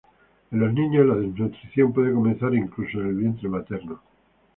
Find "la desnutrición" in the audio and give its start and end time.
1.05-1.93